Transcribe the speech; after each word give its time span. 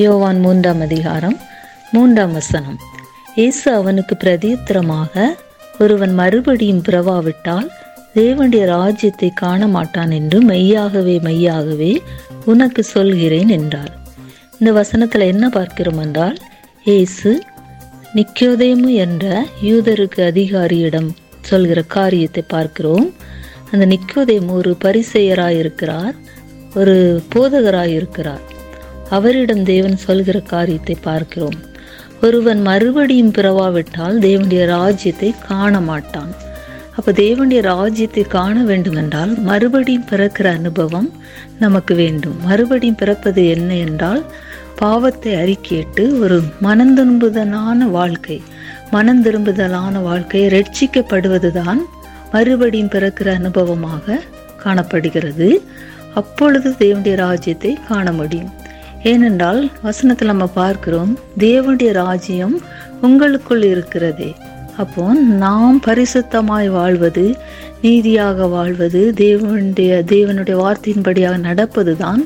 யோவான் 0.00 0.40
மூன்றாம் 0.40 0.80
அதிகாரம் 0.80 1.36
மூன்றாம் 1.90 2.32
வசனம். 2.32 2.78
இயேசு 3.34 3.72
அவனுக்கு 3.72 4.14
பிரதியுத்தரமாக 4.24 5.24
ஒருவன் 5.78 6.12
மறுபடியும் 6.14 6.82
பிறவாவிட்டால் 6.82 7.68
தேவனுடைய 8.14 8.64
ராஜ்யத்தை 8.66 9.30
காண 9.34 9.66
மாட்டான் 9.66 10.10
என்று 10.10 10.38
மெய்யாகவே 10.42 11.16
மெய்யாகவே 11.20 11.92
உனக்கு 12.44 12.82
சொல்கிறேன் 12.82 13.48
என்றார். 13.48 13.92
இந்த 14.58 14.72
வசனத்தில் 14.72 15.30
என்ன 15.32 15.48
பார்க்கிறோம் 15.48 15.98
என்றால் 15.98 16.36
இயேசு 16.84 17.32
நிக்கோதேமு 18.14 18.90
என்ற 19.06 19.44
யூதருக்கு 19.62 20.22
அதிகாரியிடம் 20.24 21.10
சொல்கிற 21.40 21.82
காரியத்தை 21.96 22.44
பார்க்கிறோம். 22.48 23.08
அந்த 23.70 23.86
நிக்கோதேமு 23.86 24.52
ஒரு 24.60 24.76
பரிசெயராக 24.84 25.58
இருக்கிறார் 25.62 26.14
ஒரு 26.74 27.22
போதகராக 27.34 27.90
இருக்கிறார் 27.98 28.44
அவரிடம் 29.10 29.62
தேவன் 29.62 29.96
சொல்கிற 29.96 30.40
காரியத்தை 30.40 30.96
பார்க்கிறோம். 31.02 31.58
ஒருவன் 32.20 32.62
மறுபடியும் 32.62 33.32
பிறவாவிட்டால் 33.32 34.18
தேவனுடைய 34.18 34.64
ராஜ்யத்தை 34.66 35.34
காண 35.48 35.80
மாட்டான் 35.80 36.34
அப்போ 36.98 37.12
தேவனுடைய 37.12 37.60
ராஜ்யத்தை 37.60 38.22
காண 38.22 38.62
வேண்டுமென்றால் 38.62 39.38
மறுபடியும் 39.38 40.06
பிறக்கிற 40.10 40.46
அனுபவம் 40.52 41.08
நமக்கு 41.58 41.94
வேண்டும். 41.94 42.36
மறுபடியும் 42.44 42.94
பிறப்பது 42.94 43.48
என்ன 43.48 43.74
என்றால் 43.76 44.22
பாவத்தை 44.76 45.34
அறிக்கையிட்டு 45.34 46.18
ஒரு 46.18 46.42
மனந்திரும்புதலான 46.62 47.78
வாழ்க்கை 47.90 48.42
மனந்திரும்புதலான 48.92 50.02
வாழ்க்கை 50.02 50.42
ரட்சிக்கப்படுவதுதான் 50.46 51.80
மறுபடியும் 52.32 52.88
பிறக்கிற 52.88 53.28
அனுபவமாக 53.40 54.20
காணப்படுகிறது. 54.56 55.62
அப்பொழுது 56.14 56.70
தேவனுடைய 56.78 57.14
ராஜ்யத்தை 57.14 57.78
காண 57.88 58.12
முடியும். 58.12 58.52
ஏனென்றால் 59.10 59.60
வசனத்தில் 59.82 60.30
நம்ம 60.32 60.46
பார்க்கிறோம் 60.60 61.18
தேவனுடைய 61.38 61.90
ராஜ்யம் 61.92 62.54
உங்களுக்குள் 63.00 63.62
இருக்கிறதே. 63.62 64.30
அப்போ 64.76 65.04
நாம் 65.42 65.76
பரிசுத்தமாய் 65.86 66.68
வாழ்வது 66.78 67.24
நீதியாக 67.80 68.46
வாழ்வது 68.46 69.12
தேவனுடைய 69.16 69.92
தேவனுடைய 70.14 70.56
வார்த்தையின்படியாக 70.62 71.36
நடப்பதுதான் 71.48 72.22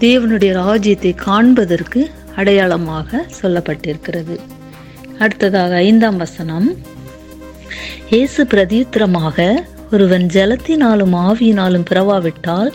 தேவனுடைய 0.00 0.52
ராஜ்யத்தை 0.52 1.12
காண்பதற்கு 1.26 2.00
அடையாளமாக 2.36 3.26
சொல்லப்பட்டிருக்கிறது. 3.40 4.36
அடுத்ததாக 5.18 5.74
ஐந்தாம் 5.88 6.16
வசனம். 6.16 6.68
இயேசு 8.10 8.44
பிரதியுத்திரமாக 8.44 9.38
ஒருவன் 9.90 10.26
ஜலத்தினாலும் 10.36 11.14
ஆவியினாலும் 11.26 11.88
பிறவாவிட்டால் 11.90 12.70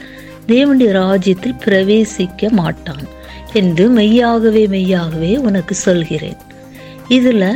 தேவனுடைய 0.48 0.92
ராஜ்யத்தில் 1.04 1.62
பிரவேசிக்க 1.66 2.50
மாட்டான். 2.62 3.06
என்று 3.54 3.90
மெய்யாகவே 3.90 4.68
மெய்யாகவே 4.68 5.38
உனக்கு 5.38 5.76
சொல்கிறேன். 5.76 6.38
இதுல 7.10 7.56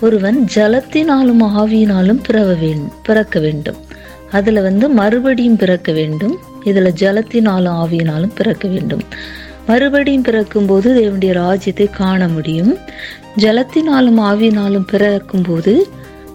ஒருவன் 0.00 0.48
ஜலத்தினாலும் 0.54 1.42
ஆவியினாலும் 1.42 2.22
பிறவ 2.28 2.58
வேண்டும் 2.58 2.92
பிறக்க 3.02 3.40
வேண்டும். 3.40 3.76
அதுல 4.30 4.60
வந்து 4.60 4.88
மறுபடியும் 4.88 5.56
பிறக்க 5.56 5.92
வேண்டும். 5.92 6.38
இதுல 6.64 6.90
ஜலத்தினாலும் 7.00 7.84
ஆவியினாலும் 7.84 8.30
பிறக்க 8.34 8.68
வேண்டும். 8.68 9.02
மறுபடியும் 9.66 10.22
பிறக்கும்போது 10.22 11.00
தேவனுடைய 11.00 11.32
ராஜ்யத்தை 11.32 11.90
காண 11.90 12.28
முடியும். 12.28 12.76
ஜலத்தினாலும் 13.36 14.18
ஆவியினாலும் 14.18 14.86
பிறக்கும்போது 14.86 15.88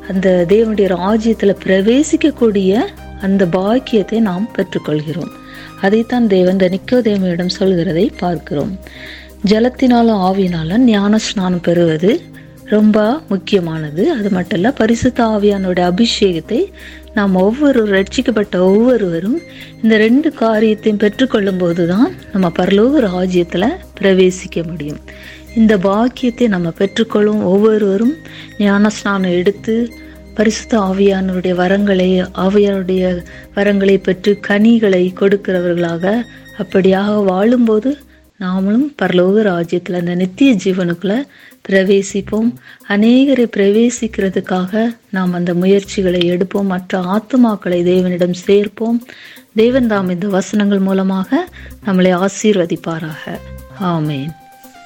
அந்த 0.10 0.46
தேவனுடைய 0.50 0.96
ராஜ்யத்துல 0.96 1.56
பிரவேசிக்கக்கூடிய 1.66 2.80
அந்த 3.22 3.46
பாக்கியத்தை 3.46 4.20
நாம் 4.20 4.50
பெற்றுக்கொள்கிறோம். 4.56 5.30
அதைத்தான் 5.82 6.28
தேவன் 6.28 6.52
இந்த 6.52 6.70
நிக்கோதேமியிடம் 6.70 7.56
சொல்கிறதை 7.60 8.12
பார்க்கிறோம். 8.18 8.80
ஜலத்தினாலும் 9.46 10.22
ஆவியினாலும் 10.28 10.78
ஞான 10.78 11.18
ஸ்நானம் 11.18 11.62
பெறுவது 11.62 12.22
ரொம்ப 12.66 13.22
முக்கியமானது. 13.30 14.12
அது 14.12 14.30
மட்டும் 14.30 14.60
இல்ல 14.60 14.72
பரிசுத்த 14.72 15.24
ஆவியானோட 15.24 15.80
அபிஷேகத்தை 15.92 16.66
நாம் 17.14 17.36
ஒவ்வொரு 17.36 17.88
ரட்சிக்கப்பட்ட 17.88 18.56
ஒவ்வொருவரும் 18.56 19.40
இந்த 19.84 19.98
ரெண்டு 19.98 20.32
காரியத்தையும் 20.32 21.00
பெற்றுக்கொள்ளும் 21.00 21.58
போதுதான் 21.58 22.12
நம்ம 22.32 22.52
பரலோக 22.60 23.00
ராஜ்யத்தில் 23.00 23.68
பிரவேசிக்க 24.00 24.68
முடியும். 24.68 25.00
இந்த 25.56 25.78
பாக்கியத்தை 25.78 26.48
நம்ம 26.48 26.70
பெற்றுக்கொள்ளும் 26.70 27.44
ஒவ்வொருவரும் 27.44 28.16
ஞானஸ்நானம் 28.58 29.38
எடுத்து 29.40 29.94
பரிசுத்த 30.36 30.80
ஆவியானவருடைய 30.80 31.56
வரங்களை 31.56 32.28
ஆவியாருடைய 32.36 33.24
வரங்களை 33.56 33.98
பெற்று 34.04 34.40
கனிகளை 34.40 35.14
கொடுக்கிறவர்களாக 35.16 36.22
அப்படியாக 36.58 37.24
வாழும்போது 37.24 37.98
நாமளும் 38.40 38.94
பரலோக 39.02 39.42
ராஜ்யத்தில் 39.42 39.96
அந்த 39.96 40.16
நித்திய 40.16 40.56
ஜீவனுக்குள்ள 40.64 41.24
பிரவேசிப்போம். 41.70 42.54
அநேகரை 42.90 43.46
பிரவேசிக்கிறதுக்காக 43.58 44.96
நாம் 45.10 45.34
அந்த 45.34 45.54
முயற்சிகளை 45.54 46.20
எடுப்போம். 46.20 46.66
மற்ற 46.66 47.00
ஆத்துமாக்களை 47.00 47.80
தேவனிடம் 47.84 48.34
சேர்ப்போம். 48.34 49.04
தேவன் 49.56 49.88
தாம் 49.88 50.10
இந்த 50.10 50.28
வசனங்கள் 50.28 50.80
மூலமாக 50.80 51.48
நம்மளை 51.86 52.26
ஆசீர்வதிப்பாராக. 52.26 53.40
ஆமேன். 53.82 54.42